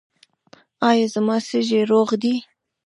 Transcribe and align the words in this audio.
ایا 0.89 1.05
زما 1.13 1.35
سږي 1.49 1.81
روغ 1.91 2.09
دي؟ 2.21 2.35